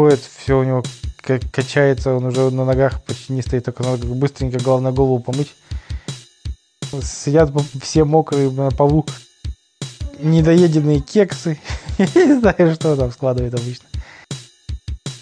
ходит, 0.00 0.20
все 0.20 0.58
у 0.58 0.64
него 0.64 0.82
к- 1.20 1.40
качается, 1.52 2.14
он 2.14 2.24
уже 2.24 2.50
на 2.50 2.64
ногах 2.64 3.04
почти 3.04 3.34
не 3.34 3.42
стоит, 3.42 3.66
только 3.66 3.82
надо 3.82 4.06
быстренько 4.06 4.58
главное 4.58 4.92
голову 4.92 5.20
помыть. 5.20 5.54
Сидят 7.02 7.52
все 7.82 8.04
мокрые 8.04 8.50
на 8.50 8.70
полу, 8.70 9.04
недоеденные 10.18 11.00
кексы. 11.00 11.60
Я 11.98 12.24
не 12.24 12.40
знаю, 12.40 12.74
что 12.74 12.96
там 12.96 13.12
складывает 13.12 13.52
обычно. 13.52 13.86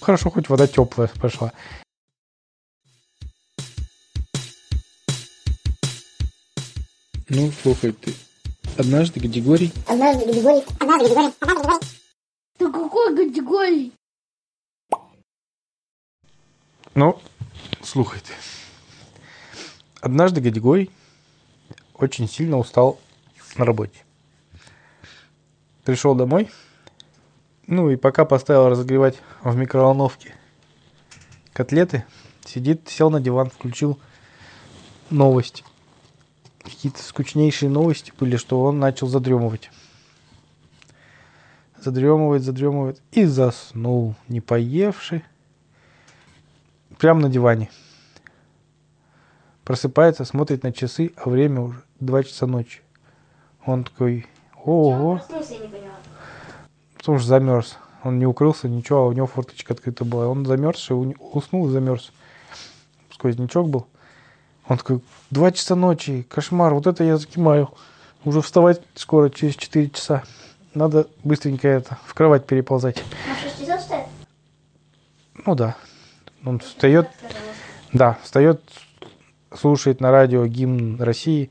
Хорошо, 0.00 0.30
хоть 0.30 0.48
вода 0.48 0.68
теплая 0.68 1.10
пошла. 1.20 1.52
Ну, 7.28 7.50
слухай, 7.62 7.90
ты 7.90 8.14
однажды 8.76 9.18
Гадигорий 9.18 9.72
Однажды 9.88 10.24
Григорий, 10.24 10.62
однажды 10.78 11.08
Григорий, 11.08 11.34
однажды 11.40 11.62
Григорий. 11.64 11.86
Да 12.60 12.72
какой 12.72 13.16
категории? 13.16 13.97
Ну, 16.98 17.16
слухай 17.80 18.18
ты. 18.18 18.32
Однажды 20.00 20.40
Гадигорий 20.40 20.90
очень 21.94 22.28
сильно 22.28 22.58
устал 22.58 22.98
на 23.56 23.64
работе. 23.64 24.00
Пришел 25.84 26.16
домой, 26.16 26.50
ну 27.68 27.88
и 27.88 27.94
пока 27.94 28.24
поставил 28.24 28.68
разогревать 28.68 29.14
в 29.44 29.54
микроволновке 29.54 30.34
котлеты, 31.52 32.04
сидит, 32.44 32.88
сел 32.88 33.10
на 33.10 33.20
диван, 33.20 33.48
включил 33.48 34.00
новости. 35.08 35.62
Какие-то 36.64 37.00
скучнейшие 37.00 37.70
новости 37.70 38.12
были, 38.18 38.36
что 38.36 38.60
он 38.60 38.80
начал 38.80 39.06
задремывать. 39.06 39.70
Задремывает, 41.80 42.42
задремывает 42.42 43.00
и 43.12 43.24
заснул, 43.24 44.16
не 44.26 44.40
поевший. 44.40 45.22
Прямо 46.98 47.20
на 47.20 47.28
диване. 47.28 47.70
Просыпается, 49.64 50.24
смотрит 50.24 50.62
на 50.62 50.72
часы, 50.72 51.12
а 51.16 51.28
время 51.28 51.60
уже 51.60 51.82
2 52.00 52.24
часа 52.24 52.46
ночи. 52.46 52.80
Он 53.66 53.84
такой, 53.84 54.26
ого, 54.64 55.20
потому 56.96 57.18
что 57.18 57.28
замерз. 57.28 57.76
Он 58.04 58.18
не 58.18 58.26
укрылся, 58.26 58.68
ничего, 58.68 59.00
а 59.00 59.06
у 59.06 59.12
него 59.12 59.26
форточка 59.26 59.74
открыта 59.74 60.04
была. 60.04 60.28
Он 60.28 60.46
замерз, 60.46 60.88
и 60.90 60.94
у- 60.94 61.14
уснул 61.32 61.68
и 61.68 61.72
замерз. 61.72 62.12
Сквознячок 63.12 63.68
был. 63.68 63.86
Он 64.66 64.78
такой, 64.78 65.00
два 65.30 65.50
часа 65.52 65.74
ночи, 65.74 66.22
кошмар, 66.28 66.74
вот 66.74 66.86
это 66.86 67.04
я 67.04 67.16
закимаю. 67.16 67.70
Уже 68.24 68.40
вставать 68.40 68.80
скоро, 68.94 69.28
через 69.30 69.56
4 69.56 69.90
часа. 69.90 70.22
Надо 70.74 71.06
быстренько 71.24 71.68
это, 71.68 71.98
в 72.06 72.14
кровать 72.14 72.46
переползать. 72.46 73.02
На 73.26 73.34
6 73.36 73.60
часов 73.60 73.80
стоит? 73.80 74.06
Ну 75.46 75.54
да. 75.54 75.76
Он 76.48 76.60
встает, 76.60 77.10
да, 77.92 78.18
встает, 78.22 78.62
слушает 79.54 80.00
на 80.00 80.10
радио 80.10 80.46
гимн 80.46 80.98
России, 80.98 81.50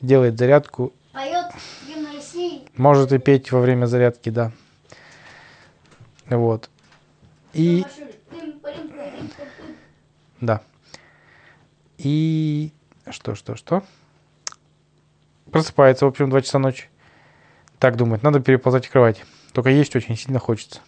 делает 0.00 0.38
зарядку, 0.38 0.94
Поет 1.12 1.52
гимн 1.86 2.06
России. 2.06 2.62
может 2.74 3.12
и 3.12 3.18
петь 3.18 3.52
во 3.52 3.60
время 3.60 3.84
зарядки, 3.84 4.30
да. 4.30 4.50
Вот. 6.30 6.70
И, 7.52 7.84
да. 10.40 10.62
И 11.98 12.72
что, 13.10 13.34
что, 13.34 13.56
что? 13.56 13.82
Просыпается, 15.52 16.06
в 16.06 16.08
общем, 16.08 16.30
2 16.30 16.40
часа 16.40 16.58
ночи. 16.58 16.88
Так 17.78 17.98
думает, 17.98 18.22
надо 18.22 18.40
переползать 18.40 18.86
в 18.86 18.90
кровать. 18.90 19.22
Только 19.52 19.68
есть 19.68 19.94
очень 19.94 20.16
сильно 20.16 20.38
хочется. 20.38 20.80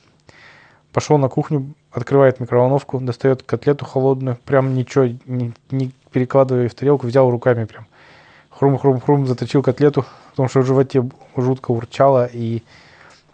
Пошел 0.97 1.19
на 1.19 1.28
кухню, 1.28 1.75
открывает 1.92 2.41
микроволновку, 2.41 2.98
достает 3.00 3.42
котлету 3.42 3.84
холодную, 3.84 4.39
прям 4.47 4.72
ничего 4.75 5.05
не, 5.27 5.53
не 5.70 5.92
перекладывая 6.11 6.70
в 6.70 6.75
тарелку, 6.75 7.06
взял 7.06 7.30
руками 7.30 7.66
прям. 7.66 7.86
Хрум-хрум-хрум, 8.50 9.27
заточил 9.27 9.62
котлету, 9.62 10.06
потому 10.31 10.48
что 10.48 10.60
в 10.60 10.65
животе 10.65 11.06
жутко 11.37 11.72
урчало 11.72 12.25
и 12.32 12.62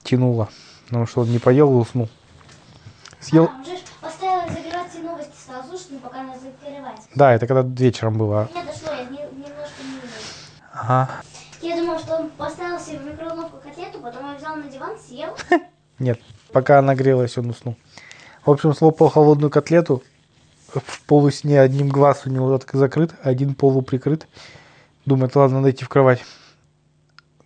тянуло. 0.03 0.49
Потому 0.87 1.07
что 1.07 1.21
он 1.21 1.31
не 1.31 1.39
поел 1.39 1.71
и 1.71 1.77
уснул. 1.77 2.09
Съел, 3.21 3.45
А, 3.45 3.55
он 3.57 3.65
же 3.65 3.77
ж 3.77 3.81
поставил 4.01 4.49
загревать 4.53 4.91
все 4.91 4.99
новости 4.99 5.37
сразу, 5.47 5.79
чтобы 5.79 6.01
пока 6.01 6.21
она 6.23 6.35
закрывается. 6.35 7.09
да, 7.15 7.33
это 7.33 7.47
когда 7.47 7.63
вечером 7.81 8.19
было. 8.19 8.49
Мне 8.53 8.65
дошло, 8.65 8.89
я 8.93 9.05
не- 9.05 9.19
немножко 9.39 9.83
не. 9.85 10.01
Ага. 10.75 11.11
Я 11.61 11.77
думал, 11.77 12.01
что 12.01 12.17
он 12.17 12.31
поставил 12.31 12.81
себе 12.81 12.99
в 12.99 13.05
микроволновку 13.07 13.59
котлету, 13.59 14.01
потом 14.01 14.33
я 14.33 14.37
взял 14.37 14.57
на 14.57 14.65
диван, 14.65 14.99
съел. 14.99 15.37
Нет, 16.01 16.19
пока 16.53 16.79
она 16.79 16.95
грелась, 16.95 17.39
он 17.39 17.51
уснул. 17.51 17.77
В 18.45 18.51
общем, 18.51 18.75
слопал 18.75 19.09
холодную 19.09 19.51
котлету. 19.51 20.03
В 20.75 21.03
полусне 21.03 21.61
одним 21.61 21.89
глаз 21.89 22.23
у 22.25 22.31
него 22.31 22.61
закрыт, 22.73 23.15
один 23.23 23.55
полуприкрыт. 23.55 24.27
Думает, 25.05 25.37
ладно, 25.37 25.59
надо 25.59 25.71
идти 25.71 25.85
в 25.85 25.89
кровать. 25.89 26.25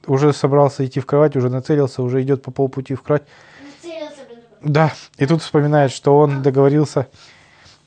Уже 0.06 0.32
собрался 0.32 0.86
идти 0.86 1.00
в 1.00 1.06
кровать, 1.06 1.34
уже 1.36 1.48
нацелился, 1.50 2.02
уже 2.02 2.22
идет 2.22 2.42
по 2.42 2.50
полпути 2.52 2.94
в 2.94 3.02
кровать. 3.02 3.24
Целился, 3.82 4.20
блин. 4.28 4.40
Да, 4.62 4.92
и 5.16 5.26
тут 5.26 5.42
вспоминает, 5.42 5.90
что 5.90 6.16
он 6.16 6.42
договорился 6.42 7.08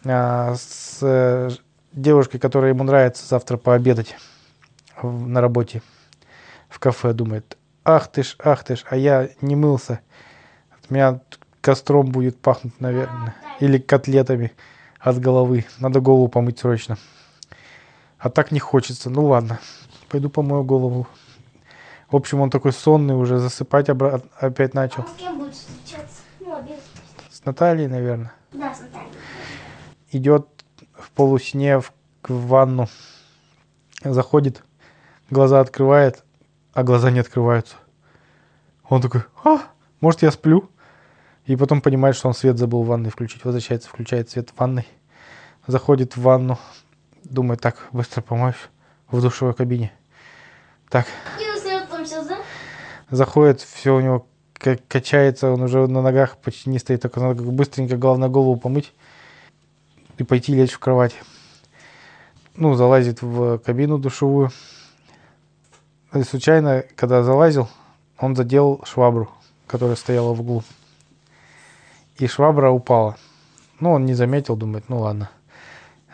а, 0.04 0.56
с 0.56 1.00
э, 1.02 1.50
девушкой, 1.94 2.40
которая 2.40 2.74
ему 2.74 2.84
нравится, 2.84 3.26
завтра 3.26 3.56
пообедать 3.58 4.16
в- 5.02 5.28
на 5.28 5.40
работе 5.40 5.82
в 6.68 6.80
кафе. 6.80 7.14
Думает, 7.14 7.58
ах 7.86 8.12
ты 8.12 8.24
ж, 8.24 8.36
ах 8.44 8.66
ты 8.66 8.76
ж, 8.76 8.84
а 8.90 8.98
я 8.98 9.30
не 9.42 9.56
мылся. 9.56 10.02
От 10.90 10.92
меня 10.92 11.20
костром 11.62 12.10
будет 12.10 12.40
пахнуть, 12.40 12.82
наверное. 12.82 13.36
Или 13.60 13.78
котлетами 13.78 14.54
от 15.00 15.20
головы. 15.20 15.66
Надо 15.78 16.00
голову 16.00 16.30
помыть 16.30 16.58
срочно. 16.58 16.98
А 18.18 18.32
так 18.32 18.52
не 18.52 18.60
хочется. 18.60 19.12
Ну 19.12 19.26
ладно, 19.28 19.60
пойду 20.10 20.32
помою 20.32 20.64
голову. 20.64 21.08
В 22.10 22.16
общем, 22.16 22.42
он 22.42 22.50
такой 22.50 22.74
сонный 22.74 23.14
уже, 23.16 23.38
засыпать 23.38 23.88
обра- 23.90 24.28
опять 24.40 24.74
начал. 24.74 25.04
А 25.04 25.08
с 25.08 25.20
кем 25.20 25.38
будет 25.38 25.54
встречаться? 25.54 26.22
Ну, 26.40 26.56
обед. 26.56 26.80
С 27.30 27.46
Натальей, 27.46 27.86
наверное. 27.88 28.34
Да, 28.52 28.74
с 28.74 28.80
Натальей. 28.80 29.12
идет 30.12 30.48
в 30.96 31.12
полусне 31.12 31.80
в, 31.80 31.94
в 32.24 32.48
ванну, 32.48 32.90
заходит, 34.04 34.64
глаза 35.30 35.60
открывает, 35.60 36.24
а 36.74 36.82
глаза 36.82 37.12
не 37.12 37.20
открываются. 37.20 37.76
Он 38.90 39.04
такой, 39.04 39.22
а, 39.46 39.60
может 40.02 40.24
я 40.24 40.32
сплю? 40.32 40.68
И 41.46 41.56
потом 41.56 41.82
понимает, 41.82 42.16
что 42.16 42.28
он 42.28 42.34
свет 42.34 42.58
забыл 42.58 42.84
в 42.84 42.88
ванной 42.88 43.10
включить. 43.10 43.44
Возвращается, 43.44 43.90
включает 43.90 44.30
свет 44.30 44.50
в 44.50 44.60
ванной, 44.60 44.88
заходит 45.68 46.16
в 46.16 46.22
ванну, 46.22 46.60
думает, 47.24 47.62
так, 47.62 47.88
быстро 47.92 48.22
помоюсь 48.22 48.56
в 49.10 49.22
душевой 49.22 49.54
кабине. 49.54 49.92
Так, 50.90 51.08
заходит, 53.10 53.62
все 53.62 53.96
у 53.96 54.00
него 54.00 54.28
качается, 54.88 55.52
он 55.52 55.62
уже 55.62 55.88
на 55.88 56.02
ногах 56.02 56.38
почти 56.38 56.70
не 56.70 56.80
стоит, 56.80 57.02
только 57.02 57.20
надо 57.20 57.42
быстренько, 57.44 57.98
главное, 57.98 58.30
голову 58.30 58.58
помыть 58.58 58.94
и 60.18 60.24
пойти 60.24 60.54
лечь 60.54 60.74
в 60.74 60.80
кровать. 60.80 61.16
Ну, 62.56 62.74
залазит 62.76 63.22
в 63.22 63.60
кабину 63.60 63.98
душевую. 63.98 64.52
И 66.14 66.24
случайно, 66.24 66.84
когда 66.96 67.24
залазил, 67.24 67.70
он 68.18 68.36
задел 68.36 68.82
швабру, 68.84 69.30
которая 69.66 69.96
стояла 69.96 70.34
в 70.34 70.42
углу. 70.42 70.64
И 72.20 72.28
швабра 72.28 72.70
упала. 72.70 73.16
Ну, 73.80 73.94
он 73.94 74.06
не 74.06 74.14
заметил, 74.14 74.56
думает, 74.56 74.86
ну 74.90 75.00
ладно. 75.00 75.30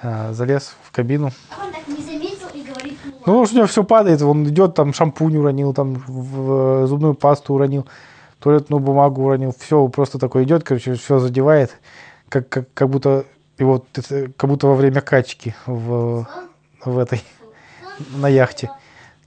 А, 0.01 0.33
залез 0.33 0.75
в 0.83 0.91
кабину, 0.91 1.31
А 1.49 1.65
он 1.65 1.73
так 1.73 1.87
не 1.87 2.03
заметил 2.03 2.47
и 2.53 2.61
говорит, 2.61 2.97
ну 3.25 3.33
ну, 3.33 3.39
уж 3.39 3.51
у 3.51 3.55
него 3.55 3.65
все 3.65 3.83
падает, 3.83 4.21
он 4.21 4.47
идет, 4.47 4.75
там 4.75 4.93
шампунь 4.93 5.37
уронил, 5.37 5.73
там 5.73 5.95
в, 5.95 6.83
в 6.83 6.87
зубную 6.87 7.15
пасту 7.15 7.55
уронил, 7.55 7.87
туалетную 8.39 8.79
бумагу 8.79 9.23
уронил, 9.23 9.53
все, 9.57 9.87
просто 9.87 10.19
такой 10.19 10.43
идет, 10.43 10.63
короче, 10.63 10.93
все 10.93 11.17
задевает, 11.17 11.79
как, 12.29 12.49
как, 12.49 12.71
как 12.73 12.89
будто 12.89 13.25
его, 13.57 13.83
как 14.37 14.49
будто 14.49 14.67
во 14.67 14.75
время 14.75 15.01
качки 15.01 15.55
в, 15.65 16.27
в 16.83 16.99
этой, 16.99 17.23
на 18.15 18.27
яхте. 18.27 18.69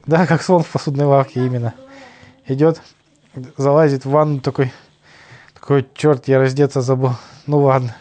Да, 0.06 0.26
как 0.26 0.42
слон 0.42 0.62
в 0.62 0.68
посудной 0.68 1.06
лавке 1.06 1.44
именно. 1.44 1.74
Идет, 2.46 2.80
залазит 3.56 4.04
в 4.04 4.10
ванну 4.10 4.40
такой, 4.40 4.72
такой, 5.60 5.86
черт, 5.94 6.28
я 6.28 6.38
раздеться 6.38 6.80
забыл. 6.80 7.12
Ну 7.46 7.60
ладно. 7.60 7.96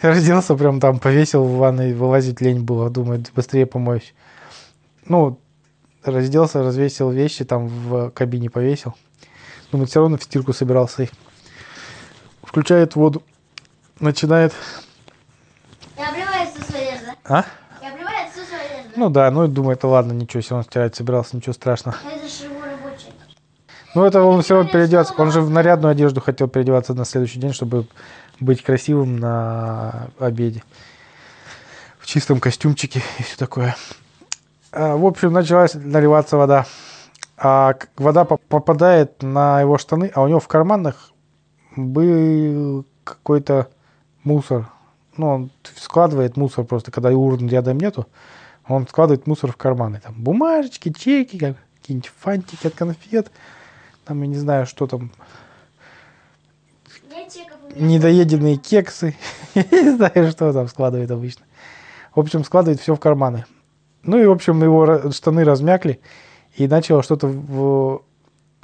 Разделся 0.00 0.54
прям 0.54 0.80
там, 0.80 0.98
повесил 0.98 1.44
в 1.44 1.56
ванной, 1.56 1.94
вылазить 1.94 2.40
лень 2.40 2.62
было, 2.62 2.90
думает, 2.90 3.30
быстрее 3.34 3.66
помоюсь 3.66 4.14
ну, 5.06 5.38
разделся, 6.02 6.62
развесил 6.62 7.10
вещи, 7.10 7.44
там 7.44 7.68
в 7.68 8.10
кабине 8.10 8.50
повесил. 8.50 8.94
Думаю, 9.70 9.86
все 9.86 10.00
равно 10.00 10.18
в 10.18 10.22
стирку 10.22 10.52
собирался. 10.52 11.04
И 11.04 11.08
включает 12.42 12.96
воду, 12.96 13.22
начинает... 14.00 14.52
И 15.96 16.02
обливает 16.02 16.50
всю 16.50 16.62
свою 16.62 16.88
одежду. 16.88 17.12
А? 17.24 17.44
И 17.82 17.86
обливает 17.86 18.32
всю 18.32 18.44
свою 18.44 18.62
одежду. 18.62 18.92
Ну 18.96 19.10
да, 19.10 19.30
ну 19.30 19.44
и 19.44 19.48
думает, 19.48 19.80
да 19.80 19.88
ладно, 19.88 20.12
ничего, 20.12 20.42
все 20.42 20.50
равно 20.50 20.64
стирать 20.64 20.94
собирался, 20.94 21.36
ничего 21.36 21.52
страшного. 21.52 21.96
Но 22.04 22.10
это 22.10 22.28
же. 22.28 22.53
Ну 23.94 24.04
это 24.04 24.22
он 24.22 24.42
все 24.42 24.54
равно 24.56 24.70
переодеваться, 24.70 25.14
он 25.18 25.30
же 25.30 25.40
в 25.40 25.50
нарядную 25.50 25.92
одежду 25.92 26.20
хотел 26.20 26.48
переодеваться 26.48 26.94
на 26.94 27.04
следующий 27.04 27.38
день, 27.38 27.52
чтобы 27.52 27.86
быть 28.40 28.62
красивым 28.62 29.18
на 29.18 30.08
обеде. 30.18 30.62
В 31.98 32.06
чистом 32.06 32.40
костюмчике 32.40 33.02
и 33.18 33.22
все 33.22 33.36
такое. 33.36 33.76
А, 34.72 34.96
В 34.96 35.06
общем, 35.06 35.32
началась 35.32 35.74
наливаться 35.74 36.36
вода. 36.36 36.66
А 37.36 37.74
вода 37.96 38.24
по- 38.24 38.36
попадает 38.36 39.22
на 39.22 39.60
его 39.60 39.78
штаны, 39.78 40.10
а 40.14 40.22
у 40.22 40.28
него 40.28 40.40
в 40.40 40.48
карманах 40.48 41.12
был 41.76 42.84
какой-то 43.04 43.68
мусор. 44.22 44.68
Ну, 45.16 45.28
он 45.28 45.50
складывает 45.76 46.36
мусор 46.36 46.64
просто, 46.64 46.90
когда 46.90 47.10
урн 47.10 47.48
рядом 47.48 47.78
нету. 47.78 48.06
Он 48.66 48.86
складывает 48.88 49.26
мусор 49.26 49.52
в 49.52 49.56
карманы. 49.56 50.00
Там 50.02 50.14
бумажечки, 50.14 50.92
чеки, 50.92 51.38
как- 51.38 51.56
какие-нибудь 51.80 52.10
фантики 52.18 52.66
от 52.66 52.74
конфет. 52.74 53.30
Там, 54.04 54.20
я 54.22 54.28
не 54.28 54.36
знаю, 54.36 54.66
что 54.66 54.86
там. 54.86 55.10
Недоеденные 57.76 58.56
кексы. 58.56 59.16
Я 59.54 59.64
не 59.70 59.96
знаю, 59.96 60.30
что 60.30 60.52
там 60.52 60.68
складывает 60.68 61.10
обычно. 61.10 61.44
В 62.14 62.20
общем, 62.20 62.44
складывает 62.44 62.80
все 62.80 62.94
в 62.94 63.00
карманы. 63.00 63.46
Ну 64.02 64.18
и, 64.18 64.26
в 64.26 64.30
общем, 64.30 64.62
его 64.62 65.10
штаны 65.10 65.44
размякли. 65.44 66.00
И 66.56 66.68
начало 66.68 67.02
что-то 67.02 67.26
в- 67.26 68.02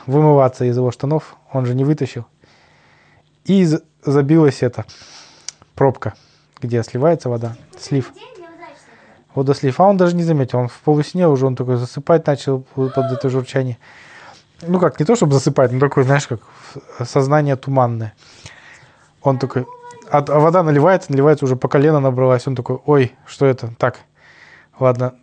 вымываться 0.07 0.65
из 0.65 0.77
его 0.77 0.91
штанов. 0.91 1.37
Он 1.53 1.67
же 1.67 1.75
не 1.75 1.85
вытащил. 1.85 2.27
И 3.45 3.67
забилась 4.05 4.63
эта 4.63 4.85
пробка, 5.75 6.15
где 6.61 6.83
сливается 6.83 7.29
вода. 7.29 7.57
Слив. 7.79 8.13
Водослив. 9.35 9.81
А 9.81 9.85
он 9.85 9.97
даже 9.97 10.15
не 10.15 10.23
заметил. 10.23 10.59
Он 10.59 10.69
в 10.69 10.79
полусне 10.81 11.27
уже, 11.27 11.47
он 11.47 11.57
такой 11.57 11.77
засыпать 11.77 12.27
начал 12.27 12.61
под 12.75 12.97
это 13.13 13.29
журчание. 13.29 13.79
Ну 14.63 14.79
как, 14.79 15.01
не 15.01 15.07
то 15.07 15.17
чтобы 15.17 15.33
засыпать, 15.33 15.73
но 15.73 15.81
такой, 15.81 16.05
знаешь, 16.05 16.27
как 16.27 16.41
сознание 17.05 17.57
туманное. 17.57 18.15
Он 19.23 19.39
такой, 19.39 19.67
а, 20.11 20.19
а 20.19 20.39
вода 20.39 20.63
наливается, 20.63 21.13
наливается, 21.13 21.45
уже 21.45 21.57
по 21.57 21.69
колено 21.69 22.01
набралась. 22.01 22.47
Он 22.47 22.57
такой, 22.57 22.79
ой, 22.85 23.13
что 23.27 23.47
это? 23.47 23.73
Так, 23.79 24.01
ладно. 24.79 25.15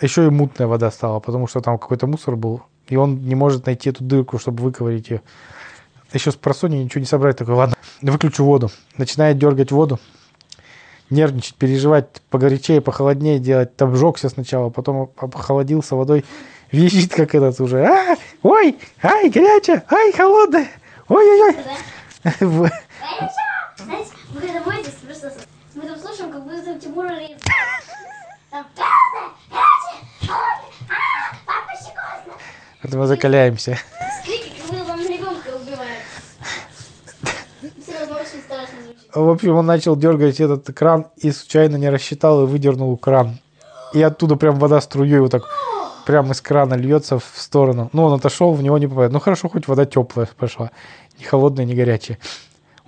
Еще 0.00 0.26
и 0.26 0.30
мутная 0.30 0.66
вода 0.66 0.90
стала, 0.90 1.20
потому 1.20 1.46
что 1.46 1.60
там 1.60 1.78
какой-то 1.78 2.06
мусор 2.06 2.34
был. 2.36 2.62
И 2.88 2.96
он 2.96 3.20
не 3.20 3.34
может 3.34 3.66
найти 3.66 3.90
эту 3.90 4.02
дырку, 4.02 4.38
чтобы 4.38 4.62
выковырить 4.62 5.10
ее. 5.10 5.22
Еще 6.12 6.32
с 6.32 6.36
просони 6.36 6.76
ничего 6.76 7.00
не 7.00 7.06
собрать. 7.06 7.36
Такой, 7.36 7.54
ладно, 7.54 7.76
выключу 8.02 8.44
воду. 8.44 8.70
Начинает 8.96 9.38
дергать 9.38 9.70
воду 9.70 10.00
нервничать, 11.10 11.54
переживать, 11.56 12.22
погорячее, 12.30 12.80
похолоднее 12.80 13.38
делать. 13.38 13.70
Обжегся 13.80 14.28
сначала, 14.28 14.70
потом 14.70 15.10
охладился 15.16 15.96
водой. 15.96 16.24
Визжит, 16.74 17.14
как 17.14 17.34
этот 17.34 17.60
уже. 17.60 17.84
А, 17.86 18.16
ой, 18.42 18.76
ай, 19.02 19.30
горячая, 19.30 19.84
ай, 19.88 20.12
холодная. 20.12 20.68
Ой-ой-ой. 21.08 21.56
Вы 22.40 22.70
мы 25.74 25.82
там 25.82 25.98
слушаем, 25.98 26.32
как 26.32 26.42
будто 26.44 26.62
там 26.64 26.80
Тимур 26.80 27.06
Алиев. 27.06 27.38
Там 28.50 28.64
«Красная, 28.74 29.30
горячая, 29.50 30.08
холодная, 30.20 30.70
а, 30.88 31.36
папа 31.46 31.72
щекотно». 31.78 32.32
Это 32.82 32.98
мы 32.98 33.06
закаляемся. 33.06 33.78
Крики, 34.24 34.52
как 34.60 34.70
будто 34.70 34.84
там 34.84 35.00
ребенка 35.00 35.48
убивают. 35.48 36.02
Все 37.82 37.98
равно 37.98 38.16
очень 38.16 38.42
страшно 38.44 38.82
звучит. 38.84 39.10
В 39.14 39.28
общем, 39.28 39.54
он 39.54 39.66
начал 39.66 39.96
дергать 39.96 40.40
этот 40.40 40.66
кран 40.74 41.06
и 41.16 41.30
случайно 41.30 41.76
не 41.76 41.90
рассчитал 41.90 42.44
и 42.44 42.46
выдернул 42.46 42.96
кран. 42.96 43.38
И 43.92 44.02
оттуда 44.02 44.36
прям 44.36 44.58
вода 44.58 44.80
струей 44.80 45.18
вот 45.18 45.30
так 45.32 45.44
прямо 46.04 46.32
из 46.32 46.40
крана 46.40 46.74
льется 46.74 47.18
в 47.18 47.32
сторону. 47.36 47.90
Ну, 47.92 48.04
он 48.04 48.14
отошел, 48.14 48.52
в 48.52 48.62
него 48.62 48.78
не 48.78 48.86
попадает. 48.86 49.12
Ну, 49.12 49.20
хорошо, 49.20 49.48
хоть 49.48 49.68
вода 49.68 49.84
теплая 49.86 50.28
пошла. 50.36 50.70
Не 51.18 51.24
холодная, 51.24 51.64
не 51.64 51.74
горячая. 51.74 52.18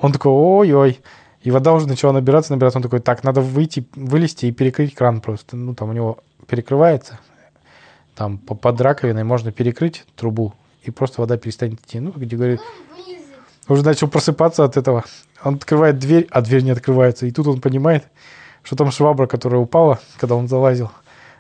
Он 0.00 0.12
такой, 0.12 0.32
ой-ой. 0.32 1.00
И 1.42 1.50
вода 1.50 1.72
уже 1.72 1.86
начала 1.86 2.12
набираться, 2.12 2.52
набираться. 2.52 2.78
Он 2.78 2.82
такой, 2.82 3.00
так, 3.00 3.24
надо 3.24 3.40
выйти, 3.40 3.86
вылезти 3.94 4.46
и 4.46 4.52
перекрыть 4.52 4.94
кран 4.94 5.20
просто. 5.20 5.56
Ну, 5.56 5.74
там 5.74 5.90
у 5.90 5.92
него 5.92 6.18
перекрывается. 6.46 7.18
Там 8.14 8.38
по- 8.38 8.54
под 8.54 8.80
раковиной 8.80 9.24
можно 9.24 9.52
перекрыть 9.52 10.04
трубу, 10.16 10.54
и 10.82 10.90
просто 10.90 11.20
вода 11.20 11.36
перестанет 11.36 11.80
идти. 11.80 12.00
Ну, 12.00 12.12
где 12.16 12.36
говорит, 12.36 12.60
Вниз. 12.94 13.20
уже 13.68 13.84
начал 13.84 14.08
просыпаться 14.08 14.64
от 14.64 14.76
этого. 14.76 15.04
Он 15.44 15.54
открывает 15.56 15.98
дверь, 15.98 16.26
а 16.30 16.40
дверь 16.40 16.62
не 16.62 16.70
открывается. 16.70 17.26
И 17.26 17.30
тут 17.30 17.46
он 17.46 17.60
понимает, 17.60 18.04
что 18.62 18.74
там 18.74 18.90
швабра, 18.90 19.26
которая 19.26 19.60
упала, 19.60 20.00
когда 20.18 20.34
он 20.34 20.48
залазил, 20.48 20.90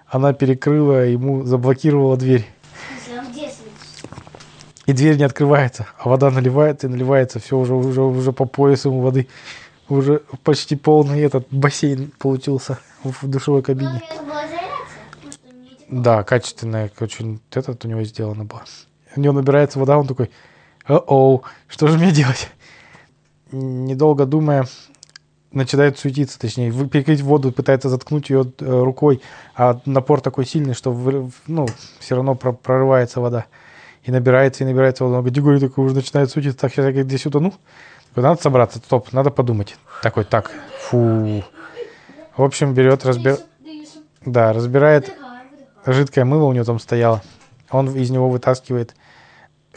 она 0.08 0.32
перекрыла 0.32 1.04
ему, 1.06 1.44
заблокировала 1.44 2.16
дверь. 2.16 2.46
И 4.86 4.92
дверь 4.92 5.16
не 5.16 5.24
открывается, 5.24 5.88
а 5.98 6.08
вода 6.08 6.30
наливается 6.30 6.86
и 6.86 6.90
наливается. 6.90 7.40
Все 7.40 7.58
уже, 7.58 7.74
уже, 7.74 8.02
уже 8.02 8.32
по 8.32 8.44
поясу 8.44 8.90
ему 8.90 9.00
воды. 9.00 9.26
Уже 9.88 10.22
почти 10.44 10.76
полный 10.76 11.20
этот 11.22 11.46
бассейн 11.50 12.12
получился 12.18 12.78
в 13.02 13.26
душевой 13.28 13.60
Ну, 13.60 13.64
кабине. 13.64 14.02
Да, 15.88 16.22
качественная, 16.22 16.90
очень 17.00 17.40
этот 17.52 17.84
у 17.84 17.88
него 17.88 18.02
сделано 18.04 18.44
было. 18.44 18.62
У 19.16 19.20
него 19.20 19.32
набирается 19.32 19.78
вода, 19.78 19.98
он 19.98 20.06
такой, 20.06 20.30
о 20.88 21.42
что 21.68 21.88
же 21.88 21.98
мне 21.98 22.12
делать? 22.12 22.48
Недолго 23.50 24.24
думая, 24.24 24.66
начинает 25.56 25.98
суетиться, 25.98 26.38
точнее, 26.38 26.70
перекрыть 26.88 27.20
воду, 27.20 27.52
пытается 27.52 27.88
заткнуть 27.88 28.30
ее 28.30 28.50
э, 28.60 28.82
рукой, 28.82 29.20
а 29.54 29.80
напор 29.86 30.20
такой 30.20 30.46
сильный, 30.46 30.74
что 30.74 30.92
ну, 31.46 31.66
все 31.98 32.14
равно 32.14 32.34
про- 32.34 32.52
прорывается 32.52 33.20
вода. 33.20 33.46
И 34.04 34.12
набирается, 34.12 34.62
и 34.62 34.66
набирается 34.66 35.04
вода. 35.04 35.16
Он 35.16 35.22
говорит, 35.22 35.34
Григорий 35.34 35.60
такой 35.60 35.84
уже 35.84 35.94
начинает 35.94 36.30
суетиться, 36.30 36.58
так, 36.58 36.72
сейчас 36.72 36.84
я 36.84 36.92
говорит, 36.92 37.08
здесь 37.08 37.26
утону. 37.26 37.54
Такой, 38.10 38.22
надо 38.22 38.40
собраться, 38.40 38.78
стоп, 38.78 39.12
надо 39.12 39.30
подумать. 39.30 39.76
Такой, 40.02 40.24
так, 40.24 40.50
фу. 40.80 41.42
В 42.36 42.42
общем, 42.42 42.74
берет, 42.74 43.02
дышим. 43.02 43.38
да, 44.24 44.52
разбирает 44.52 45.12
жидкое 45.92 46.24
мыло 46.24 46.44
у 46.44 46.52
него 46.52 46.64
там 46.64 46.78
стояло. 46.78 47.22
Он 47.70 47.94
из 47.94 48.10
него 48.10 48.28
вытаскивает 48.28 48.94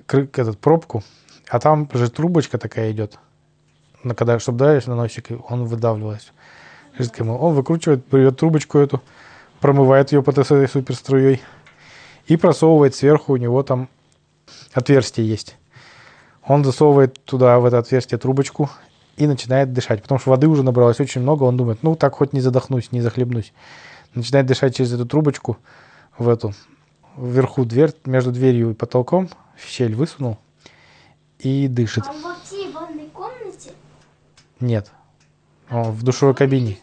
этот, 0.07 0.59
пробку, 0.59 1.03
а 1.47 1.59
там 1.59 1.89
же 1.93 2.09
трубочка 2.09 2.57
такая 2.57 2.91
идет. 2.91 3.17
На, 4.04 4.16
когда, 4.16 4.40
чтобы 4.40 4.60
давишь 4.60 4.86
на 4.86 4.96
носик, 4.96 5.28
он 5.50 5.66
выдавливалось. 5.66 6.31
Жидкое. 6.98 7.28
Он 7.28 7.54
выкручивает, 7.54 8.06
берет 8.12 8.38
трубочку 8.38 8.78
эту, 8.78 9.01
промывает 9.60 10.12
ее 10.12 10.24
под 10.24 10.38
этой 10.38 10.68
суперструей 10.68 11.42
и 12.28 12.38
просовывает 12.38 12.96
сверху, 12.96 13.34
у 13.34 13.38
него 13.38 13.63
там 13.63 13.90
отверстие 14.74 15.28
есть. 15.28 15.57
Он 16.44 16.63
засовывает 16.63 17.24
туда, 17.25 17.60
в 17.60 17.66
это 17.66 17.78
отверстие, 17.78 18.18
трубочку 18.18 18.69
и 19.18 19.28
начинает 19.28 19.74
дышать. 19.74 20.01
Потому 20.01 20.19
что 20.19 20.31
воды 20.31 20.48
уже 20.48 20.63
набралось 20.63 21.00
очень 21.00 21.22
много. 21.22 21.44
Он 21.44 21.57
думает, 21.57 21.84
ну 21.84 21.96
так 21.96 22.15
хоть 22.15 22.34
не 22.34 22.41
задохнусь, 22.41 22.91
не 22.91 23.01
захлебнусь. 23.01 23.53
Начинает 24.15 24.48
дышать 24.48 24.75
через 24.75 24.94
эту 24.94 25.06
трубочку 25.06 25.58
в 26.18 26.27
эту 26.27 26.53
вверху 27.18 27.65
дверь, 27.65 27.94
между 28.06 28.32
дверью 28.32 28.72
и 28.72 28.74
потолком 28.74 29.29
в 29.58 29.68
щель 29.68 29.94
высунул 29.94 30.38
и 31.39 31.68
дышит. 31.68 32.06
А 32.08 32.12
он 32.12 32.22
в 32.22 32.25
активе 32.27 32.70
в 32.70 32.74
ванной 32.74 33.10
комнате? 33.13 33.72
Нет. 34.60 34.92
Он 35.70 35.92
в 35.92 36.04
душевой 36.04 36.36
кабине. 36.36 36.78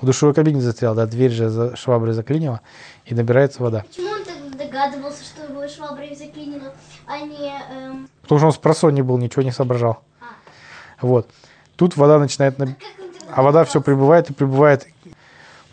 В 0.00 0.04
душевой 0.04 0.34
кабине 0.34 0.60
застрял, 0.60 0.94
да, 0.94 1.06
дверь 1.06 1.30
же 1.30 1.48
за 1.48 1.74
шваброй 1.74 2.12
заклинила, 2.12 2.60
и 3.06 3.14
набирается 3.14 3.62
вода. 3.62 3.84
Почему 3.88 4.10
он 4.10 4.24
так 4.24 4.56
догадывался, 4.58 5.24
что 5.24 5.44
его 5.50 5.66
шваброй 5.68 6.14
заклинило, 6.14 6.74
а 7.06 7.18
не... 7.20 7.54
эм, 7.70 8.08
Потому 8.22 8.38
что 8.38 8.46
он 8.48 8.52
с 8.52 8.58
просонья 8.58 9.02
был, 9.02 9.16
ничего 9.16 9.42
не 9.42 9.52
соображал. 9.52 10.02
Вот. 11.00 11.30
Тут 11.76 11.96
вода 11.96 12.18
начинает... 12.18 12.58
наб- 12.58 12.74
тогда 12.76 13.34
А 13.34 13.42
вода 13.42 13.64
все 13.64 13.80
прибывает 13.80 14.28
и 14.28 14.34
прибывает. 14.34 14.86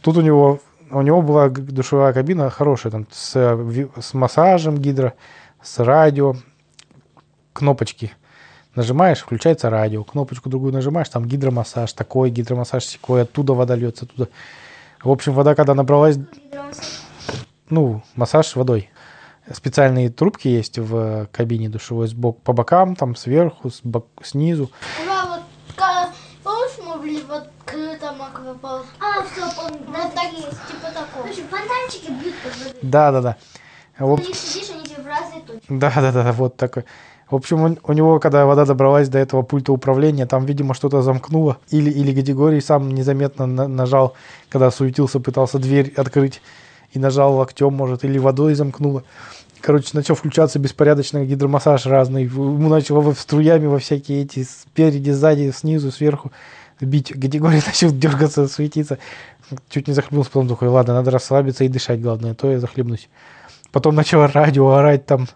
Тут 0.01 0.15
у 0.17 0.21
него, 0.21 0.59
у 0.89 1.01
него 1.01 1.21
была 1.21 1.49
душевая 1.49 2.13
кабина 2.13 2.49
хорошая, 2.49 2.91
там, 2.93 3.07
с, 3.11 3.33
э, 3.35 3.87
с 3.99 4.13
массажем 4.13 4.77
гидро, 4.77 5.13
с 5.61 5.79
радио, 5.79 6.35
кнопочки. 7.51 8.13
Нажимаешь, 8.75 9.19
включается 9.19 9.69
радио, 9.69 10.03
кнопочку 10.03 10.49
другую 10.49 10.73
нажимаешь, 10.73 11.07
там 11.09 11.25
гидромассаж, 11.27 11.93
такой 11.93 12.31
гидромассаж, 12.31 12.83
секой, 12.83 13.21
оттуда 13.21 13.53
вода 13.53 13.75
льется, 13.75 14.05
оттуда. 14.05 14.29
В 15.03 15.11
общем, 15.11 15.33
вода, 15.33 15.53
когда 15.53 15.75
набралась, 15.75 16.17
Гидромассаж. 16.17 16.85
ну, 17.69 18.01
массаж 18.15 18.55
водой. 18.55 18.89
Специальные 19.53 20.09
трубки 20.09 20.47
есть 20.47 20.79
в 20.79 21.27
кабине 21.31 21.69
душевой 21.69 22.07
сбоку, 22.07 22.39
по 22.43 22.53
бокам, 22.53 22.95
там 22.95 23.15
сверху, 23.15 23.69
с 23.69 23.81
бок- 23.83 24.07
снизу. 24.23 24.71
Ура, 25.03 25.25
вот 25.27 25.41
ка- 25.75 26.09
помнишь, 26.43 26.77
мы 26.87 26.97
были 26.99 27.21
в 27.21 27.31
открытом 27.31 28.21
аквапарке? 28.21 28.87
А, 28.99 29.21
все, 29.23 29.41
помню. 29.55 29.85
Да, 29.93 30.01
Вот 30.03 30.13
так 30.15 30.31
есть. 30.31 30.49
типа 30.67 30.87
В 30.89 30.93
такого. 30.93 31.29
общем, 31.29 31.43
фонтанчики 31.49 32.11
бьют 32.11 32.35
под 32.41 32.57
водой. 32.57 32.79
Да, 32.81 33.11
да, 33.11 33.21
да. 33.21 33.37
В 33.99 34.17
На 34.17 34.21
них 34.23 34.35
сидишь, 34.35 34.71
они 34.71 34.83
тебе 34.85 35.03
в 35.03 35.05
разные 35.07 35.41
точки. 35.41 35.65
Да, 35.69 35.91
да, 35.95 36.11
да, 36.11 36.23
да, 36.23 36.31
вот 36.31 36.55
такой. 36.57 36.85
В 37.29 37.35
общем, 37.35 37.77
у 37.83 37.93
него, 37.93 38.19
когда 38.19 38.45
вода 38.45 38.65
добралась 38.65 39.09
до 39.09 39.17
этого 39.17 39.41
пульта 39.41 39.71
управления, 39.71 40.25
там, 40.25 40.45
видимо, 40.45 40.73
что-то 40.73 41.01
замкнуло. 41.01 41.57
Или, 41.69 41.89
или 41.89 42.11
Григорий 42.11 42.61
сам 42.61 42.93
незаметно 42.93 43.45
на- 43.45 43.67
нажал, 43.67 44.13
когда 44.49 44.69
суетился, 44.71 45.19
пытался 45.19 45.57
дверь 45.57 45.93
открыть, 45.95 46.41
и 46.91 46.99
нажал 46.99 47.35
локтем, 47.35 47.73
может, 47.73 48.03
или 48.03 48.19
водой 48.19 48.53
замкнуло. 48.53 49.03
Короче, 49.61 49.91
начал 49.93 50.15
включаться 50.15 50.59
беспорядочно 50.59 51.25
гидромассаж 51.25 51.85
разный. 51.85 52.23
Ему 52.23 52.67
начало 52.69 53.13
струями 53.13 53.65
во 53.65 53.79
всякие 53.79 54.23
эти 54.23 54.43
спереди, 54.43 55.11
сзади, 55.11 55.51
снизу, 55.55 55.89
сверху 55.91 56.31
бить. 56.81 57.15
Григорий 57.15 57.61
начал 57.65 57.91
дергаться, 57.91 58.47
светиться. 58.47 58.97
Чуть 59.69 59.87
не 59.87 59.93
захлебнулся, 59.93 60.31
потом 60.31 60.49
такой, 60.49 60.67
ладно, 60.67 60.93
надо 60.93 61.11
расслабиться 61.11 61.63
и 61.63 61.69
дышать, 61.69 62.01
главное, 62.01 62.31
а 62.31 62.35
то 62.35 62.51
я 62.51 62.59
захлебнусь. 62.59 63.09
Потом 63.71 63.95
начал 63.95 64.27
радио 64.27 64.69
орать 64.71 65.05
там 65.05 65.27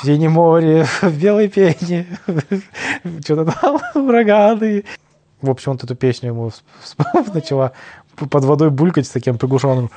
в 0.00 0.06
синем 0.06 0.32
море, 0.32 0.84
в 1.02 1.18
белой 1.18 1.48
пене, 1.48 2.06
что-то 3.24 3.52
там, 3.52 3.80
ураганы. 3.94 4.84
В 5.40 5.50
общем, 5.50 5.72
вот 5.72 5.84
эту 5.84 5.94
песню 5.94 6.30
ему 6.30 6.50
начала 7.34 7.72
под 8.16 8.44
водой 8.44 8.70
булькать 8.70 9.06
с 9.06 9.10
таким 9.10 9.38
приглушенным. 9.38 9.90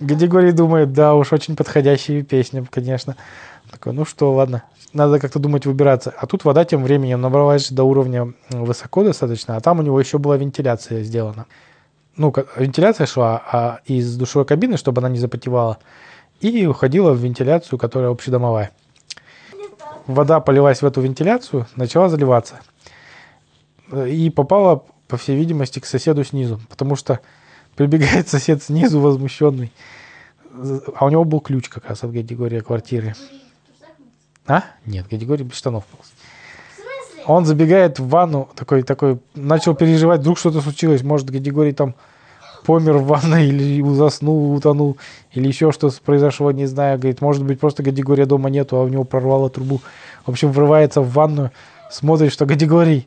Григорий 0.00 0.52
думает, 0.52 0.92
да 0.92 1.14
уж, 1.14 1.32
очень 1.32 1.56
подходящая 1.56 2.22
песня, 2.22 2.64
конечно. 2.70 3.16
Такой, 3.70 3.92
ну 3.92 4.04
что, 4.04 4.32
ладно, 4.32 4.62
надо 4.92 5.18
как-то 5.18 5.38
думать 5.38 5.66
выбираться. 5.66 6.14
А 6.16 6.26
тут 6.26 6.44
вода 6.44 6.64
тем 6.64 6.82
временем 6.84 7.20
набралась 7.20 7.70
до 7.70 7.84
уровня 7.84 8.32
высоко 8.50 9.02
достаточно, 9.02 9.56
а 9.56 9.60
там 9.60 9.80
у 9.80 9.82
него 9.82 9.98
еще 9.98 10.18
была 10.18 10.36
вентиляция 10.36 11.02
сделана. 11.02 11.46
Ну, 12.18 12.34
вентиляция 12.56 13.06
шла 13.06 13.40
а, 13.50 13.80
из 13.86 14.16
душевой 14.16 14.44
кабины, 14.44 14.76
чтобы 14.76 15.00
она 15.00 15.08
не 15.08 15.20
запотевала, 15.20 15.78
и 16.40 16.66
уходила 16.66 17.12
в 17.12 17.18
вентиляцию, 17.18 17.78
которая 17.78 18.10
общедомовая. 18.10 18.72
Вода 20.08 20.40
полилась 20.40 20.82
в 20.82 20.86
эту 20.86 21.00
вентиляцию, 21.00 21.66
начала 21.76 22.08
заливаться. 22.08 22.60
И 23.92 24.30
попала, 24.30 24.84
по 25.06 25.16
всей 25.16 25.36
видимости, 25.36 25.78
к 25.78 25.86
соседу 25.86 26.24
снизу, 26.24 26.60
потому 26.68 26.96
что 26.96 27.20
прибегает 27.76 28.28
сосед 28.28 28.64
снизу 28.64 29.00
возмущенный. 29.00 29.72
А 30.96 31.04
у 31.04 31.10
него 31.10 31.24
был 31.24 31.40
ключ 31.40 31.68
как 31.68 31.86
раз 31.86 32.02
от 32.02 32.10
Григория 32.10 32.62
квартиры. 32.62 33.14
А? 34.44 34.64
Нет, 34.86 35.06
Григорий 35.08 35.44
без 35.44 35.54
штанов 35.54 35.84
полз. 35.86 36.10
Он 37.28 37.44
забегает 37.44 37.98
в 37.98 38.08
ванну, 38.08 38.48
такой, 38.54 38.82
такой, 38.82 39.18
начал 39.34 39.74
переживать, 39.74 40.22
вдруг 40.22 40.38
что-то 40.38 40.62
случилось. 40.62 41.02
Может, 41.02 41.28
Григорий 41.28 41.72
там 41.72 41.94
помер 42.64 42.96
в 42.96 43.04
ванной 43.04 43.48
или 43.48 43.82
заснул, 43.94 44.54
утонул, 44.54 44.96
или 45.32 45.46
еще 45.46 45.70
что 45.70 45.90
произошло, 46.02 46.50
не 46.52 46.64
знаю. 46.64 46.98
Говорит, 46.98 47.20
может 47.20 47.44
быть, 47.44 47.60
просто 47.60 47.82
Григория 47.82 48.24
дома 48.24 48.48
нету, 48.48 48.76
а 48.76 48.82
у 48.82 48.88
него 48.88 49.04
прорвало 49.04 49.50
трубу. 49.50 49.82
В 50.24 50.30
общем, 50.30 50.52
врывается 50.52 51.02
в 51.02 51.12
ванную, 51.12 51.50
смотрит, 51.90 52.32
что 52.32 52.46
Григорий 52.46 53.06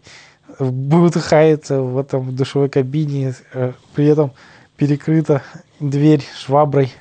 бутыхается 0.60 1.82
в 1.82 1.98
этом 1.98 2.36
душевой 2.36 2.70
кабине, 2.70 3.34
э, 3.56 3.74
при 3.96 4.06
этом 4.06 4.34
перекрыта 4.78 5.42
дверь 5.80 6.24
шваброй. 6.38 6.94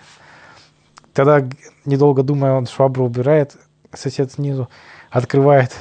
Тогда, 1.13 1.47
недолго 1.85 2.23
думая, 2.23 2.55
он 2.55 2.67
швабру 2.67 3.05
убирает, 3.05 3.57
сосед 3.93 4.33
снизу, 4.33 4.71
открывает 5.11 5.73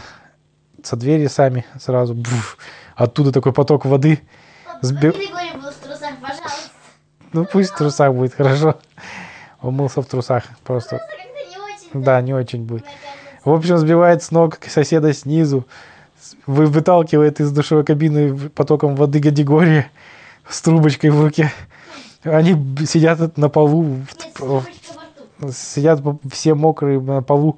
со 0.86 0.96
двери 0.96 1.28
сами 1.28 1.66
сразу. 1.80 2.14
буф. 2.14 2.58
оттуда 2.96 3.32
такой 3.32 3.54
поток 3.54 3.86
воды. 3.86 4.20
Сби-. 4.82 5.14
Ну 7.34 7.46
пусть 7.46 7.72
в 7.72 7.78
трусах 7.78 8.14
будет, 8.14 8.34
хорошо. 8.34 8.80
Он 9.62 9.74
мылся 9.76 10.02
в 10.02 10.06
трусах 10.06 10.44
просто. 10.64 11.02
Да, 11.94 12.22
не 12.22 12.34
очень 12.34 12.64
будет. 12.64 12.86
В 13.44 13.52
общем, 13.52 13.78
сбивает 13.78 14.24
с 14.24 14.32
ног 14.32 14.58
соседа 14.68 15.14
снизу, 15.14 15.66
вы- 16.46 16.68
выталкивает 16.68 17.40
из 17.40 17.52
душевой 17.52 17.84
кабины 17.84 18.50
потоком 18.50 18.96
воды 18.96 19.20
Гадигория 19.20 19.90
с 20.48 20.62
трубочкой 20.62 21.10
в 21.10 21.22
руке. 21.22 21.52
Они 22.24 22.54
сидят 22.86 23.38
на 23.38 23.50
полу, 23.50 23.98
сидят 25.52 26.02
все 26.32 26.54
мокрые 26.54 27.00
на 27.00 27.22
полу, 27.22 27.58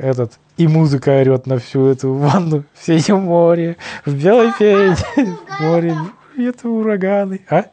этот, 0.00 0.32
и 0.56 0.66
музыка 0.66 1.10
орет 1.20 1.46
на 1.46 1.58
всю 1.58 1.86
эту 1.86 2.14
ванну. 2.14 2.64
В 2.74 2.84
синем 2.84 3.22
море, 3.22 3.76
в 4.04 4.14
белой 4.14 4.52
пене, 4.58 4.96
в 5.16 5.60
море, 5.60 5.96
это 6.36 6.68
ураганы. 6.68 7.40
А? 7.48 7.64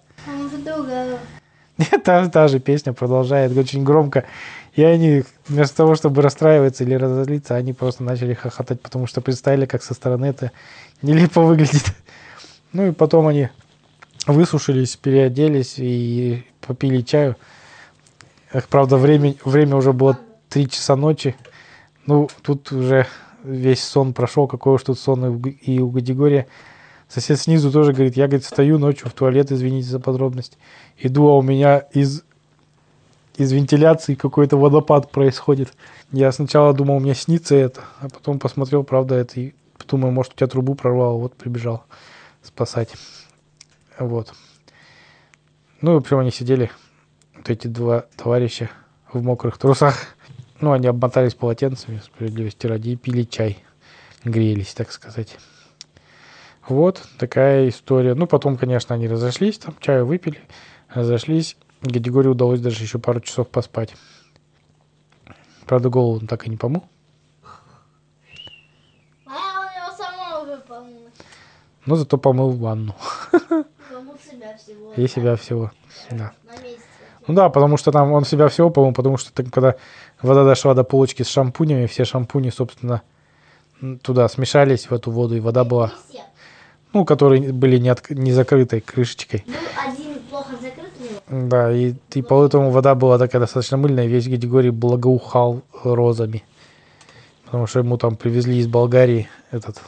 Нет, 1.78 2.04
та, 2.04 2.28
та 2.28 2.48
же 2.48 2.60
песня 2.60 2.94
продолжает 2.94 3.56
очень 3.56 3.84
громко. 3.84 4.26
И 4.74 4.84
они, 4.84 5.24
вместо 5.48 5.78
того, 5.78 5.96
чтобы 5.96 6.22
расстраиваться 6.22 6.84
или 6.84 6.94
разозлиться, 6.94 7.56
они 7.56 7.74
просто 7.74 8.04
начали 8.04 8.34
хохотать, 8.34 8.82
потому 8.82 9.08
что 9.08 9.22
представили, 9.22 9.66
как 9.66 9.82
со 9.82 9.94
стороны 9.94 10.26
это 10.26 10.52
нелепо 11.02 11.42
выглядит. 11.42 11.86
Ну 12.74 12.88
и 12.88 12.92
потом 12.92 13.28
они 13.28 13.48
высушились, 14.28 14.98
переоделись 14.98 15.76
и 15.78 16.46
попили 16.60 17.02
чаю. 17.02 17.38
Правда, 18.70 18.98
время, 18.98 19.36
время 19.46 19.78
уже 19.78 19.94
было 19.94 20.20
3 20.50 20.70
часа 20.70 20.98
ночи. 20.98 21.36
Ну, 22.08 22.30
тут 22.42 22.72
уже 22.72 23.06
весь 23.44 23.84
сон 23.84 24.14
прошел, 24.14 24.48
какой 24.48 24.74
уж 24.74 24.84
тут 24.84 24.98
сон 24.98 25.42
и 25.46 25.80
у 25.80 25.88
у 25.88 25.92
Гадигория. 25.92 26.48
Сосед 27.10 27.40
снизу 27.40 27.72
тоже 27.72 27.94
говорит, 27.94 28.18
я, 28.18 28.28
говорит, 28.28 28.46
встаю 28.46 28.80
ночью 28.80 29.10
в 29.10 29.14
туалет, 29.14 29.52
извините 29.52 29.88
за 29.88 30.00
подробность. 30.00 30.58
Иду, 30.98 31.28
а 31.28 31.38
у 31.38 31.42
меня 31.42 31.80
из, 31.94 32.24
из 33.38 33.52
вентиляции 33.52 34.16
какой-то 34.16 34.58
водопад 34.58 35.12
происходит. 35.12 35.74
Я 36.12 36.32
сначала 36.32 36.74
думал, 36.74 37.00
мне 37.00 37.14
снится 37.14 37.56
это, 37.56 37.82
а 38.00 38.10
потом 38.10 38.40
посмотрел, 38.40 38.84
правда, 38.84 39.16
это, 39.16 39.40
и 39.40 39.54
думаю, 39.88 40.12
может, 40.12 40.34
у 40.34 40.36
тебя 40.36 40.48
трубу 40.48 40.76
прорвало, 40.76 41.18
вот 41.18 41.34
прибежал 41.36 41.84
спасать. 42.44 42.94
Вот. 44.00 44.34
Ну, 45.82 45.94
и, 45.94 45.98
общем, 45.98 46.20
они 46.20 46.32
сидели, 46.32 46.72
вот 47.36 47.50
эти 47.50 47.68
два 47.68 48.06
товарища 48.16 48.70
в 49.12 49.22
мокрых 49.22 49.58
трусах. 49.58 50.16
Ну, 50.60 50.72
они 50.72 50.88
обмотались 50.88 51.36
полотенцами, 51.36 52.02
справедливости 52.04 52.66
ради, 52.66 52.90
и 52.90 52.96
пили 52.96 53.24
чай. 53.24 53.64
Грелись, 54.24 54.74
так 54.74 54.92
сказать. 54.92 55.38
Вот 56.68 57.02
такая 57.18 57.70
история. 57.70 58.16
Ну, 58.16 58.28
потом, 58.28 58.58
конечно, 58.58 58.96
они 58.96 59.08
разошлись, 59.08 59.58
там 59.60 59.76
чаю 59.80 60.06
выпили, 60.06 60.42
разошлись. 60.90 61.56
Григорию 61.82 62.32
удалось 62.32 62.60
даже 62.60 62.84
еще 62.84 62.98
пару 62.98 63.22
часов 63.22 63.48
поспать. 63.50 63.94
Правда, 65.66 65.90
голову 65.90 66.20
он 66.20 66.28
так 66.28 66.48
и 66.48 66.50
не 66.50 66.58
помыл. 66.58 66.84
А 69.26 69.30
у 69.30 69.64
него 69.64 69.96
само 69.96 70.44
уже 70.44 70.62
помыл. 70.62 71.10
Но 71.86 71.96
зато 71.96 72.18
помыл 72.18 72.50
ванну. 72.52 72.96
Помыл 73.32 74.18
себя 74.30 74.58
всего. 74.58 74.94
И 74.94 75.08
себя 75.08 75.36
всего. 75.36 75.72
Да. 76.12 76.34
Ну 77.28 77.34
да, 77.34 77.50
потому 77.50 77.78
что 77.78 77.92
там 77.92 78.12
он 78.14 78.24
себя 78.24 78.48
всего 78.48 78.70
помыл, 78.70 78.94
потому 78.94 79.18
что 79.18 79.34
там, 79.34 79.48
когда 79.48 79.76
вода 80.22 80.44
дошла 80.44 80.74
до 80.74 80.84
полочки 80.84 81.24
с 81.24 81.28
шампунями, 81.28 81.86
все 81.86 82.06
шампуни, 82.06 82.50
собственно, 82.50 83.02
туда 84.02 84.28
смешались 84.28 84.90
в 84.90 84.94
эту 84.94 85.12
воду, 85.12 85.36
и 85.36 85.40
вода 85.40 85.64
была, 85.64 85.92
ну, 86.94 87.06
которые 87.06 87.54
были 87.54 87.78
не, 87.78 87.90
отк- 87.90 88.14
не 88.14 88.32
закрытой 88.32 88.82
крышечкой. 88.82 89.44
Был 89.46 89.54
один 89.86 90.20
плохо 90.30 90.54
закрыт 90.62 90.92
у 91.00 91.34
него. 91.34 91.48
Да, 91.48 91.72
и, 91.72 91.94
и 92.14 92.22
поэтому 92.22 92.72
вода 92.72 92.96
была 92.96 93.18
такая 93.18 93.40
достаточно 93.40 93.78
мыльная, 93.78 94.08
весь 94.08 94.28
Григорий 94.28 94.72
благоухал 94.72 95.62
розами. 95.84 96.44
Потому 97.46 97.68
что 97.68 97.80
ему 97.80 97.98
там 97.98 98.16
привезли 98.16 98.58
из 98.58 98.68
Болгарии 98.68 99.30
этот 99.52 99.82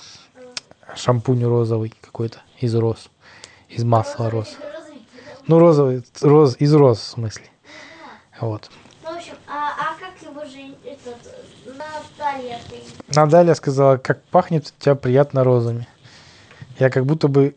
шампунь 0.96 1.44
розовый 1.44 1.94
какой-то, 2.02 2.40
из 2.60 2.74
роз, 2.76 3.10
из 3.68 3.84
масла 3.84 4.30
роз. 4.30 4.56
Ну, 5.48 5.60
розовый, 5.60 6.04
роз, 6.22 6.56
из 6.60 6.74
роз, 6.74 7.00
в 7.00 7.04
смысле. 7.04 7.46
Вот. 8.40 8.70
Ну, 9.04 9.14
в 9.14 9.18
общем, 9.18 9.34
а, 9.48 9.72
а 9.72 10.00
как 10.00 10.22
его 10.22 10.46
же 10.46 10.76
этот 10.86 11.18
Наталья 12.20 12.60
ты? 12.70 13.16
Надаля 13.16 13.56
сказала, 13.56 13.98
как 13.98 14.22
пахнет 14.24 14.74
у 14.78 14.84
тебя 14.84 14.96
приятно 14.96 15.46
розами. 15.46 15.88
Я 16.78 16.90
как 16.90 17.06
будто 17.06 17.30
бы 17.30 17.56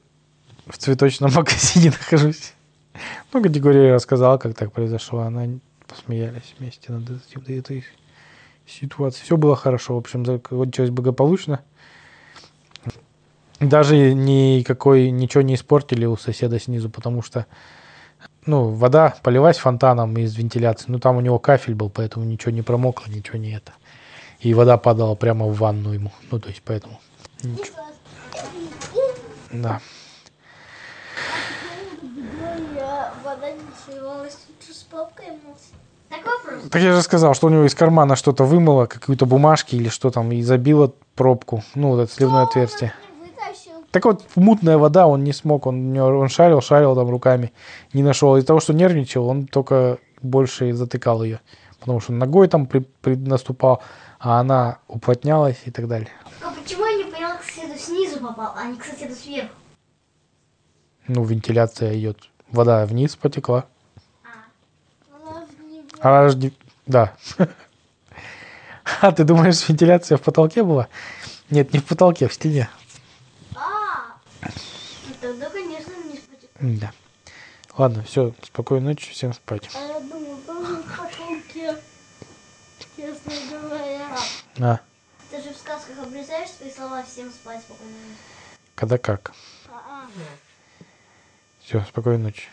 в 0.67 0.79
цветочном 0.79 1.33
магазине 1.35 1.91
нахожусь. 1.91 2.55
Ну, 3.33 3.41
Григория 3.41 3.95
рассказала, 3.95 4.39
как 4.39 4.55
так 4.55 4.73
произошло. 4.73 5.21
Она 5.21 5.49
посмеялись 5.89 6.55
вместе 6.59 6.93
над 6.93 7.11
этой, 7.11 7.59
этой 7.59 7.85
ситуацией. 8.67 9.25
Все 9.25 9.37
было 9.37 9.57
хорошо. 9.57 9.95
В 9.95 9.99
общем, 9.99 10.25
закончилось 10.25 10.91
благополучно. 10.91 11.61
Даже 13.59 14.15
никакой, 14.15 15.11
ничего 15.11 15.43
не 15.43 15.55
испортили 15.55 16.05
у 16.05 16.17
соседа 16.17 16.61
снизу, 16.61 16.89
потому 16.89 17.23
что 17.23 17.47
ну, 18.47 18.71
вода 18.71 19.15
полилась 19.23 19.59
фонтаном 19.59 20.17
из 20.17 20.37
вентиляции. 20.37 20.87
Ну, 20.89 20.99
там 20.99 21.17
у 21.17 21.21
него 21.21 21.39
кафель 21.39 21.75
был, 21.75 21.91
поэтому 21.91 22.25
ничего 22.25 22.53
не 22.53 22.63
промокло, 22.63 23.09
ничего 23.09 23.39
не 23.39 23.53
это. 23.53 23.73
И 24.43 24.55
вода 24.55 24.77
падала 24.77 25.15
прямо 25.15 25.47
в 25.47 25.57
ванну 25.57 25.93
ему. 25.93 26.11
Ну, 26.31 26.41
то 26.41 26.49
есть, 26.49 26.63
поэтому... 26.65 26.99
Ничего. 27.43 27.79
Да. 29.53 29.81
Так 36.71 36.83
я 36.83 36.93
же 36.93 37.03
сказал, 37.03 37.35
что 37.35 37.47
у 37.47 37.51
него 37.51 37.65
из 37.65 37.75
кармана 37.75 38.17
что-то 38.17 38.45
вымыло, 38.45 38.87
какие-то 38.87 39.27
бумажки 39.27 39.77
или 39.77 39.89
что 39.89 40.11
там, 40.11 40.33
и 40.33 40.43
забило 40.43 40.93
пробку. 41.15 41.63
Ну, 41.75 41.91
вот 41.91 42.01
это 42.01 42.13
сливное 42.13 42.43
отверстие. 42.43 42.93
Так 43.91 44.07
вот, 44.07 44.25
мутная 44.37 44.79
вода, 44.79 45.07
он 45.07 45.23
не 45.23 45.33
смог, 45.33 45.67
он, 45.67 45.97
он 45.99 46.29
шарил, 46.29 46.63
шарил 46.63 46.95
там 46.95 47.11
руками, 47.11 47.53
не 47.93 48.03
нашел. 48.03 48.37
Из-за 48.37 48.47
того, 48.47 48.61
что 48.61 48.73
нервничал, 48.73 49.29
он 49.29 49.47
только 49.47 49.99
больше 50.23 50.73
затыкал 50.73 51.23
ее. 51.23 51.41
Потому 51.79 52.01
что 52.01 52.13
ногой 52.13 52.49
там 52.49 52.67
при, 52.67 52.81
при- 53.03 53.17
наступал, 53.17 53.83
а 54.23 54.39
она 54.39 54.79
уплотнялась 54.87 55.61
и 55.65 55.73
так 55.73 55.89
далее. 55.89 56.09
А 56.41 56.53
почему 56.53 56.87
я 56.87 57.05
не 57.05 57.11
поняла, 57.11 57.37
к 57.37 57.43
соседу 57.43 57.77
снизу 57.77 58.21
попал, 58.21 58.55
а 58.57 58.67
не 58.67 58.77
к 58.77 58.85
соседу 58.85 59.15
сверху? 59.17 59.53
Ну, 61.09 61.25
вентиляция 61.25 61.99
идет. 61.99 62.31
Вода 62.49 62.87
вниз 62.87 63.17
потекла. 63.17 63.67
Она 65.99 66.29
же 66.29 66.37
не... 66.37 66.55
Да. 66.87 67.15
А, 69.01 69.11
ты 69.11 69.25
думаешь, 69.25 69.69
вентиляция 69.69 70.19
в 70.19 70.23
потолке 70.23 70.63
была? 70.63 70.89
Нет, 71.51 71.73
не 71.73 71.79
в 71.79 71.85
потолке, 71.85 72.29
в 72.29 72.35
стене. 72.35 72.69
А, 73.55 74.17
ну 74.43 75.15
тогда, 75.21 75.49
конечно, 75.51 75.93
не 76.11 76.19
спотек. 76.19 76.51
Да. 76.61 76.93
Ладно, 77.77 78.03
все, 78.03 78.33
спокойной 78.43 78.91
ночи, 78.91 79.11
всем 79.11 79.33
спать. 79.33 79.71
А 79.75 79.79
я 79.79 80.01
думаю, 80.01 80.37
тоже 80.47 80.83
в 80.83 80.97
потолке. 80.97 81.77
Честно 82.97 83.33
говоря. 83.51 84.17
А, 84.65 84.79
Ты 85.29 85.43
же 85.43 85.53
в 85.53 85.57
сказках 85.57 85.99
обрезаешь 85.99 86.51
свои 86.51 86.71
слова 86.71 87.03
всем 87.03 87.33
спать 87.33 87.63
спокойно. 87.63 87.97
когда 88.77 88.97
как. 88.97 89.33
А-а. 89.69 90.07
Все, 91.61 91.83
спокойной 91.83 92.23
ночи. 92.23 92.49